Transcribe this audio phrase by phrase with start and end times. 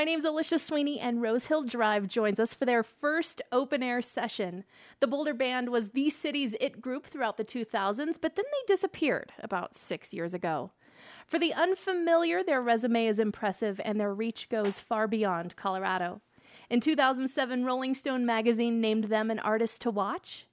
[0.00, 4.00] My name's Alicia Sweeney, and Rose Hill Drive joins us for their first open air
[4.00, 4.64] session.
[5.00, 9.34] The Boulder Band was the city's it group throughout the 2000s, but then they disappeared
[9.40, 10.70] about six years ago.
[11.26, 16.22] For the unfamiliar, their resume is impressive and their reach goes far beyond Colorado.
[16.70, 20.46] In 2007, Rolling Stone magazine named them an artist to watch.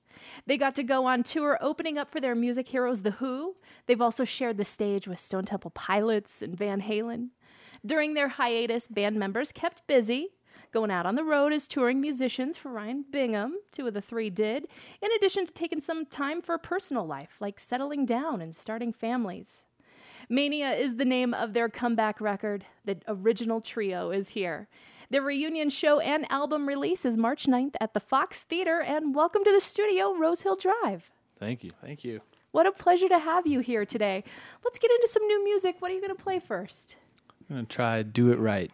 [0.45, 3.55] They got to go on tour opening up for their music heroes, The Who.
[3.85, 7.29] They've also shared the stage with Stone Temple Pilots and Van Halen.
[7.85, 10.29] During their hiatus, band members kept busy,
[10.71, 14.29] going out on the road as touring musicians for Ryan Bingham, two of the three
[14.29, 14.67] did,
[15.01, 19.65] in addition to taking some time for personal life, like settling down and starting families.
[20.29, 22.65] Mania is the name of their comeback record.
[22.85, 24.67] The original trio is here.
[25.09, 29.43] Their reunion show and album release is March 9th at the Fox Theater, and welcome
[29.45, 31.11] to the studio, Rose Hill Drive.
[31.39, 31.71] Thank you.
[31.81, 32.21] Thank you.
[32.51, 34.23] What a pleasure to have you here today.
[34.63, 35.77] Let's get into some new music.
[35.79, 36.97] What are you going to play first?
[37.49, 38.71] I'm going to try Do It Right.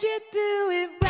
[0.00, 1.07] You do it right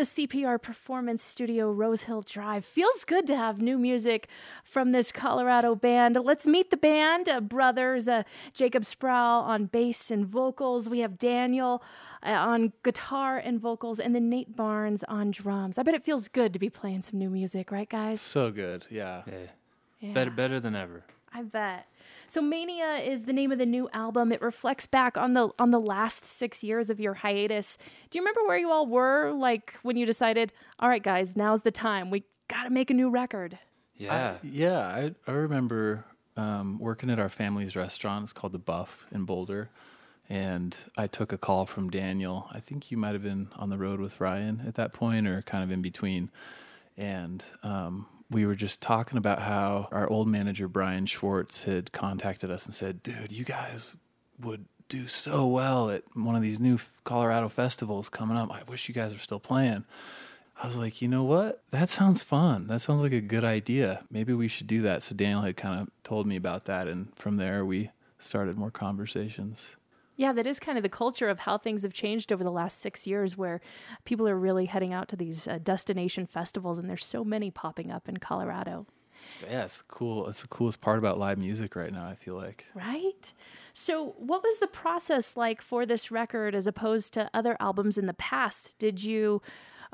[0.00, 2.64] the CPR Performance Studio, Rose Hill Drive.
[2.64, 4.28] Feels good to have new music
[4.64, 6.16] from this Colorado band.
[6.16, 7.28] Let's meet the band.
[7.28, 8.22] Uh, brothers uh,
[8.54, 10.88] Jacob Sproul on bass and vocals.
[10.88, 11.82] We have Daniel
[12.22, 15.76] uh, on guitar and vocals, and then Nate Barnes on drums.
[15.76, 18.22] I bet it feels good to be playing some new music, right, guys?
[18.22, 18.86] So good.
[18.88, 19.20] Yeah.
[19.26, 19.34] Yeah.
[20.00, 20.12] Yeah.
[20.14, 21.04] Better, better than ever.
[21.30, 21.86] I bet.
[22.30, 24.30] So Mania is the name of the new album.
[24.30, 27.76] It reflects back on the on the last 6 years of your hiatus.
[28.08, 31.62] Do you remember where you all were like when you decided, "All right guys, now's
[31.62, 32.08] the time.
[32.08, 33.58] We got to make a new record."
[33.96, 34.36] Yeah.
[34.40, 34.78] I, yeah.
[34.78, 36.04] I, I remember
[36.36, 38.22] um, working at our family's restaurant.
[38.22, 39.68] It's called The Buff in Boulder.
[40.28, 42.48] And I took a call from Daniel.
[42.52, 45.42] I think you might have been on the road with Ryan at that point or
[45.42, 46.30] kind of in between.
[46.96, 52.50] And um, we were just talking about how our old manager, Brian Schwartz, had contacted
[52.50, 53.94] us and said, dude, you guys
[54.40, 58.50] would do so well at one of these new Colorado festivals coming up.
[58.50, 59.84] I wish you guys were still playing.
[60.62, 61.62] I was like, you know what?
[61.70, 62.66] That sounds fun.
[62.66, 64.04] That sounds like a good idea.
[64.10, 65.02] Maybe we should do that.
[65.02, 66.86] So Daniel had kind of told me about that.
[66.86, 69.76] And from there, we started more conversations.
[70.20, 72.78] Yeah, that is kind of the culture of how things have changed over the last
[72.80, 73.62] 6 years where
[74.04, 77.90] people are really heading out to these uh, destination festivals and there's so many popping
[77.90, 78.86] up in Colorado.
[79.42, 80.28] Yeah, it's cool.
[80.28, 82.66] It's the coolest part about live music right now, I feel like.
[82.74, 83.32] Right?
[83.72, 88.04] So, what was the process like for this record as opposed to other albums in
[88.04, 88.78] the past?
[88.78, 89.40] Did you,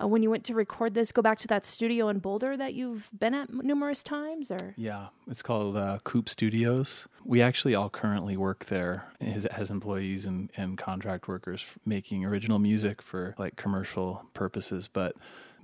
[0.01, 2.75] uh, when you went to record this, go back to that studio in Boulder that
[2.75, 4.51] you've been at numerous times?
[4.51, 7.09] Or Yeah, it's called uh, Coupe Studios.
[7.25, 12.59] We actually all currently work there as, as employees and, and contract workers making original
[12.59, 14.89] music for like commercial purposes.
[14.89, 15.17] But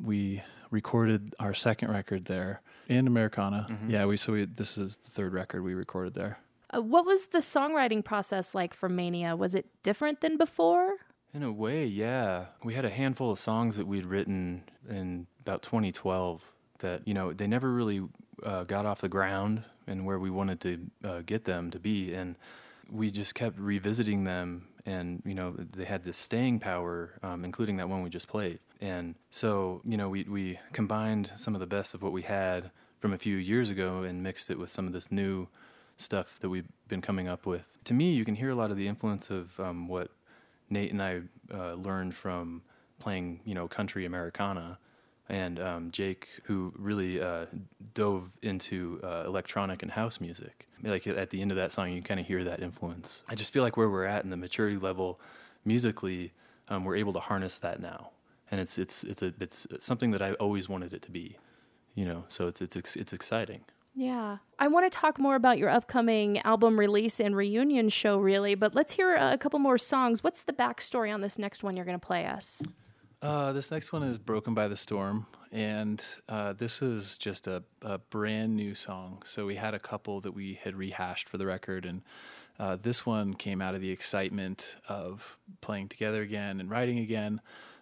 [0.02, 3.79] we recorded our second record there and Americana.
[3.88, 6.38] Yeah, we so we, this is the third record we recorded there.
[6.75, 9.37] uh, what was the songwriting process like for Mania?
[9.37, 10.96] Was it different than before?
[11.34, 12.46] In a way, yeah.
[12.62, 16.43] We had a handful of songs that we'd written in about 2012
[16.81, 18.02] that, you know, they never really
[18.43, 22.12] uh, got off the ground and where we wanted to uh, get them to be.
[22.12, 22.37] And
[22.90, 24.69] we just kept revisiting them.
[24.84, 28.58] And, you know, they had this staying power, um, including that one we just played.
[28.82, 32.70] And so, you know, we, we combined some of the best of what we had
[33.00, 35.49] from a few years ago and mixed it with some of this new
[35.96, 37.79] stuff that we've been coming up with.
[37.84, 40.11] To me, you can hear a lot of the influence of um, what
[40.72, 41.20] Nate and I
[41.52, 42.62] uh, learned from
[42.98, 44.78] playing, you know, country Americana,
[45.28, 47.46] and um, Jake, who really uh,
[47.94, 50.69] dove into uh, electronic and house music.
[50.82, 53.22] Like at the end of that song, you kind of hear that influence.
[53.28, 55.20] I just feel like where we're at in the maturity level,
[55.64, 56.32] musically,
[56.69, 58.10] um, we're able to harness that now,
[58.50, 61.36] and it's it's it's a it's something that I always wanted it to be,
[61.94, 62.24] you know.
[62.28, 63.62] So it's it's it's exciting.
[63.94, 64.39] Yeah.
[64.59, 68.75] I want to talk more about your upcoming album release and reunion show, really, but
[68.75, 70.25] let's hear a couple more songs.
[70.25, 72.62] What's the backstory on this next one you're going to play us?
[73.21, 77.62] Uh, this next one is Broken by the Storm, and uh, this is just a,
[77.83, 79.23] a brand new song.
[79.25, 82.03] So we had a couple that we had rehashed for the record, and
[82.59, 87.41] uh, this one came out of the excitement of playing together again and writing again.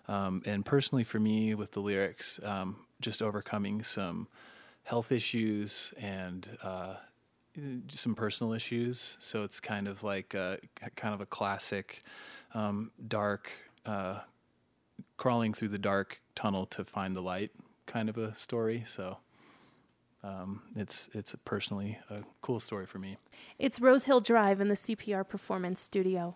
[0.08, 4.28] Um, and personally, for me, with the lyrics, um, just overcoming some
[4.90, 6.94] health issues and uh,
[7.88, 9.16] some personal issues.
[9.20, 10.58] So it's kind of like a,
[10.96, 12.02] kind of a classic
[12.54, 13.50] um, dark.
[13.86, 14.18] Uh,
[15.16, 17.50] crawling through the dark tunnel to find the light
[17.86, 18.84] kind of a story.
[18.86, 19.18] So
[20.22, 23.16] um, it's it's personally a cool story for me.
[23.58, 26.34] It's Rose Hill Drive in the CPR Performance Studio.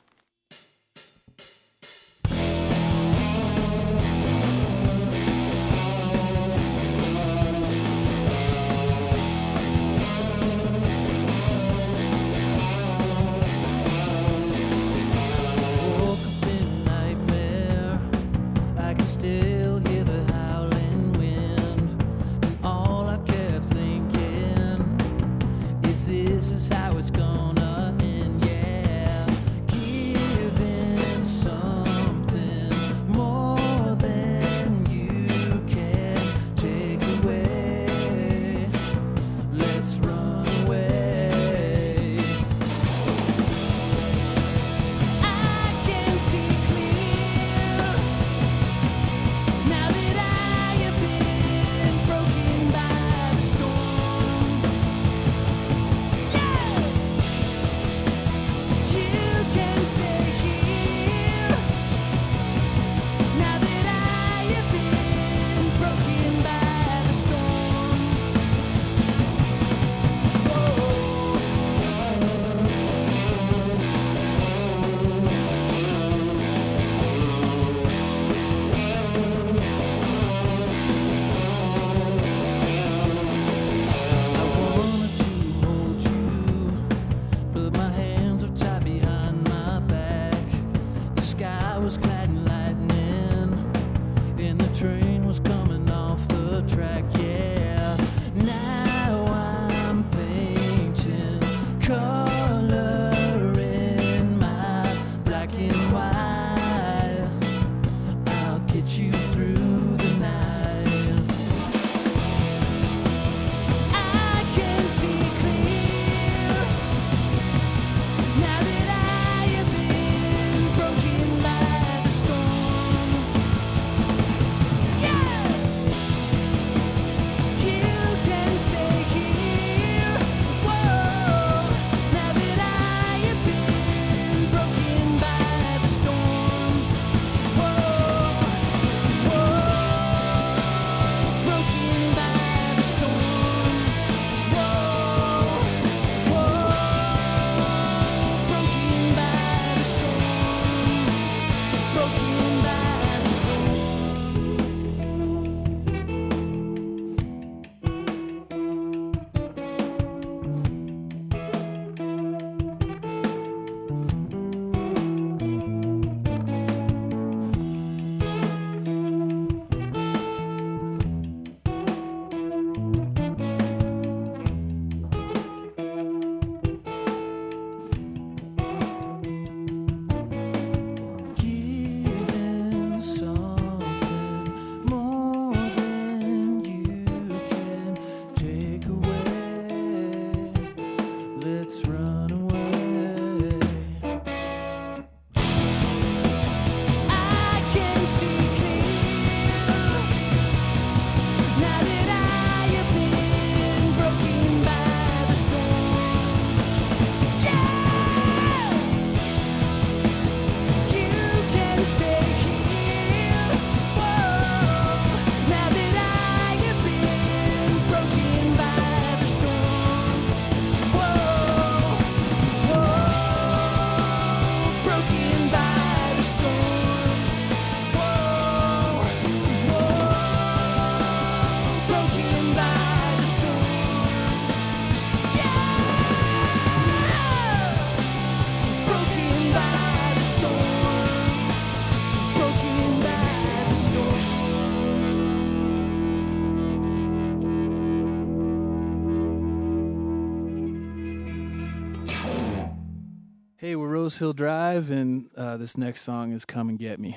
[254.14, 257.16] Rose Hill Drive, and uh, this next song is Come and Get Me.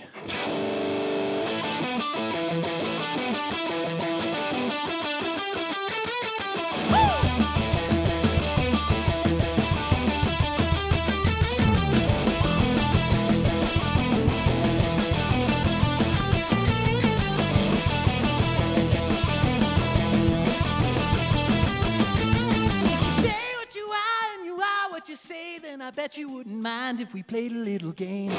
[26.18, 28.32] you wouldn't mind if we played a little game.
[28.32, 28.38] The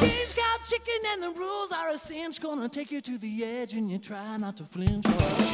[0.00, 2.40] game's called chicken and the rules are a cinch.
[2.40, 5.04] Gonna take you to the edge and you try not to flinch.
[5.08, 5.50] Oh.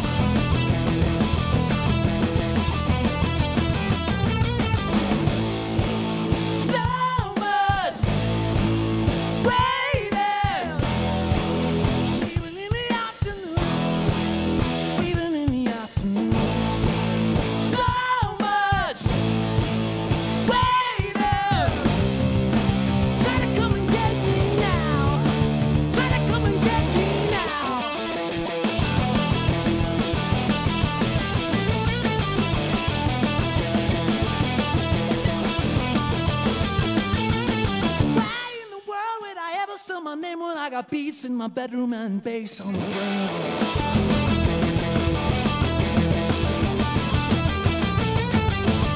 [41.27, 42.97] in my bedroom and bass on the window.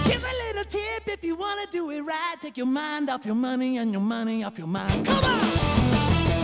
[0.06, 2.36] Give a little tip if you wanna do it right.
[2.40, 5.06] Take your mind off your money and your money off your mind.
[5.06, 6.39] Come on!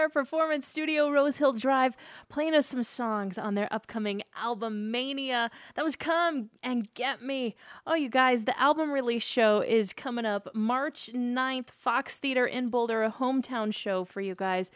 [0.00, 1.94] Air Performance Studio, Rose Hill Drive,
[2.30, 5.50] playing us some songs on their upcoming album Mania.
[5.74, 7.54] That was Come and Get Me.
[7.86, 12.68] Oh, you guys, the album release show is coming up March 9th, Fox Theater in
[12.68, 14.70] Boulder, a hometown show for you guys.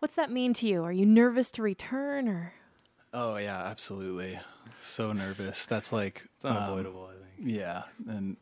[0.00, 0.82] What's that mean to you?
[0.82, 2.54] Are you nervous to return or?
[3.12, 4.40] Oh yeah, absolutely.
[4.80, 5.66] So nervous.
[5.66, 7.56] That's like It's unavoidable, um, I think.
[7.56, 8.36] Yeah, and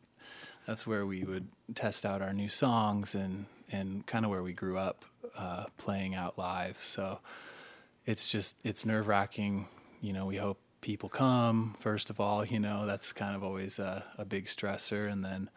[0.65, 4.53] that's where we would test out our new songs and and kind of where we
[4.53, 5.03] grew up
[5.37, 6.77] uh, playing out live.
[6.81, 7.19] So
[8.05, 9.67] it's just it's nerve wracking.
[10.01, 12.45] You know, we hope people come first of all.
[12.45, 15.49] You know, that's kind of always a, a big stressor, and then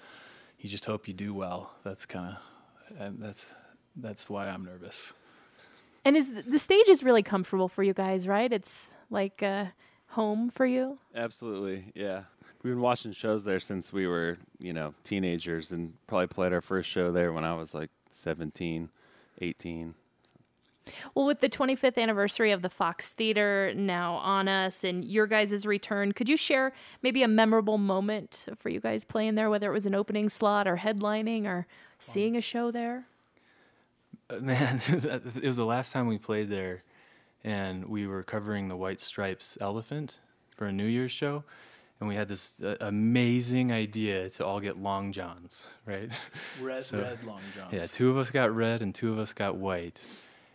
[0.58, 1.74] you just hope you do well.
[1.84, 3.46] That's kind of and that's
[3.96, 5.12] that's why I'm nervous.
[6.04, 8.52] And is the stage is really comfortable for you guys, right?
[8.52, 9.66] It's like uh,
[10.08, 10.98] home for you.
[11.14, 12.22] Absolutely, yeah.
[12.62, 16.60] We've been watching shows there since we were, you know, teenagers and probably played our
[16.60, 18.88] first show there when I was like 17,
[19.40, 19.94] 18.
[21.14, 25.66] Well, with the 25th anniversary of the Fox Theater now on us and your guys'
[25.66, 29.74] return, could you share maybe a memorable moment for you guys playing there, whether it
[29.74, 31.66] was an opening slot or headlining or
[31.98, 33.06] seeing a show there?
[34.30, 36.84] Uh, man, it was the last time we played there,
[37.42, 40.20] and we were covering the White Stripes Elephant
[40.56, 41.44] for a New Year's show,
[42.00, 46.10] and we had this uh, amazing idea to all get long johns, right?
[46.60, 47.72] Red So- red long johns.
[47.72, 50.00] yeah, two of us got red and two of us got white.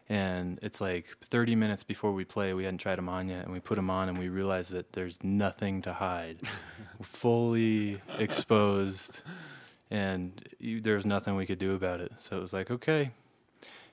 [0.10, 3.54] And it's like 30 minutes before we play, we hadn't tried them on yet, and
[3.54, 6.39] we put them on, and we realized that there's nothing to hide.
[7.01, 9.21] Fully exposed,
[9.89, 12.12] and you, there was nothing we could do about it.
[12.19, 13.12] So it was like, okay,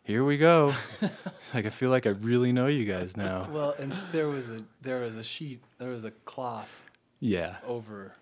[0.03, 0.75] here we go.
[1.55, 3.49] like I feel like I really know you guys now.
[3.53, 6.83] Well, and there was a there was a sheet, there was a cloth
[7.21, 8.13] Yeah, over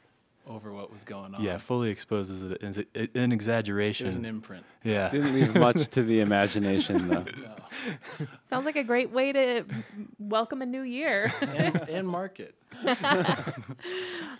[0.49, 1.43] over what was going on.
[1.43, 4.07] yeah, fully exposes is a- is a- an There's exaggeration.
[4.07, 4.65] an imprint.
[4.85, 7.25] yeah, Didn't leave much to the imagination though.
[8.19, 8.27] No.
[8.45, 9.65] Sounds like a great way to
[10.19, 11.31] welcome a new year.
[11.43, 12.55] and, and market.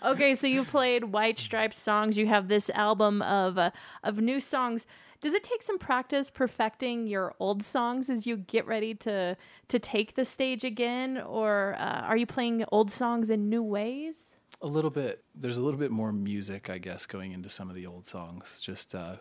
[0.03, 2.17] okay, so you played White Striped songs.
[2.17, 3.71] You have this album of uh,
[4.03, 4.85] of new songs.
[5.21, 9.35] Does it take some practice perfecting your old songs as you get ready to
[9.67, 14.27] to take the stage again, or uh, are you playing old songs in new ways?
[14.61, 15.23] A little bit.
[15.35, 18.59] There's a little bit more music, I guess, going into some of the old songs.
[18.61, 19.17] Just uh,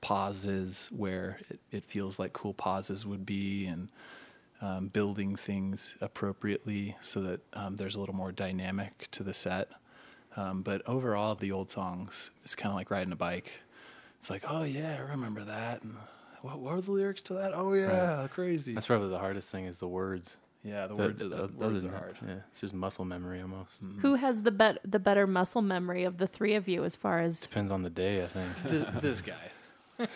[0.00, 3.88] pauses where it, it feels like cool pauses would be, and
[4.60, 9.68] um, building things appropriately so that um, there's a little more dynamic to the set.
[10.36, 13.50] Um, but overall, the old songs, it's kind of like riding a bike.
[14.18, 15.82] It's like, oh yeah, I remember that.
[15.82, 15.96] And
[16.42, 17.52] what, what were the lyrics to that?
[17.54, 18.74] Oh yeah, crazy.
[18.74, 20.36] that's probably the hardest thing is the words.
[20.66, 22.16] Yeah, the The- words are the, other words are that, hard.
[22.26, 23.80] Yeah, it's just muscle memory almost.
[24.00, 27.20] Who has the bet the better muscle memory of the three of you as far
[27.20, 28.48] as Depends on the day, I think.
[28.64, 29.98] This this guy.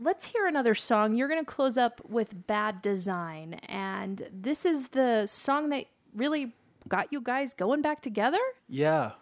[0.00, 1.14] Let's hear another song.
[1.14, 3.54] You're going to close up with Bad Design.
[3.68, 6.54] And this is the song that really
[6.88, 8.38] got you guys going back together?
[8.68, 9.12] Yeah,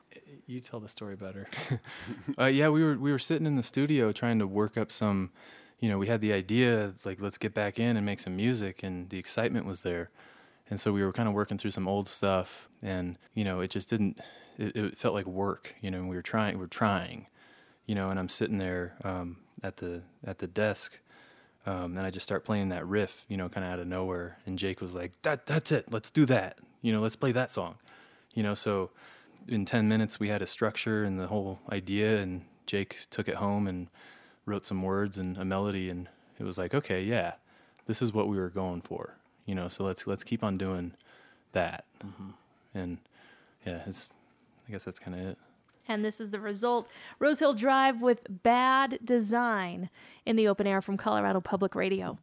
[0.47, 1.49] you tell the story better.
[2.39, 5.31] Uh, yeah, we were we were sitting in the studio trying to work up some,
[5.85, 8.83] you know, we had the idea like let's get back in and make some music,
[8.83, 10.09] and the excitement was there,
[10.71, 13.71] and so we were kind of working through some old stuff, and you know, it
[13.71, 14.19] just didn't,
[14.57, 17.27] it, it felt like work, you know, and we were trying, we were trying,
[17.85, 20.99] you know, and I'm sitting there um, at the at the desk,
[21.67, 24.39] um, and I just start playing that riff, you know, kind of out of nowhere,
[24.47, 27.51] and Jake was like, that that's it, let's do that, you know, let's play that
[27.51, 27.75] song,
[28.33, 28.89] you know, so
[29.49, 33.35] in 10 minutes we had a structure and the whole idea and jake took it
[33.35, 33.89] home and
[34.47, 37.35] wrote some words and a melody and it was like okay yeah
[37.87, 40.93] this is what we were going for you know so let's let's keep on doing
[41.55, 41.85] that.
[42.05, 42.31] Mm-hmm.
[42.75, 42.99] And
[43.65, 44.09] yeah it's
[44.69, 45.39] i guess that's kind of it.
[45.87, 46.89] And this is the result.
[47.19, 49.91] Rose Hill Drive with Bad Design
[50.25, 52.19] in the open air from Colorado Public Radio.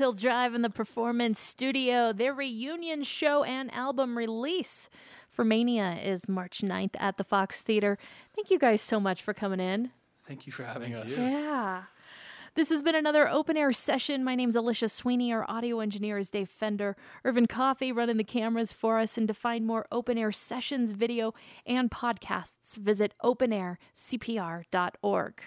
[0.00, 2.10] Rose Hill Drive in the Performance Studio.
[2.10, 4.88] Their reunion show and album release
[5.28, 7.98] for Mania is March 9th at the Fox Theater.
[8.34, 9.90] Thank you guys so much for coming in.
[10.26, 11.18] Thank you for having us.
[11.18, 11.82] Yeah.
[12.54, 14.24] This has been another open air session.
[14.24, 15.34] My name's Alicia Sweeney.
[15.34, 16.96] Our audio engineer is Dave Fender.
[17.22, 19.18] Irvin Coffey running the cameras for us.
[19.18, 21.34] And to find more open air sessions, video,
[21.66, 25.42] and podcasts, visit openaircpr.org.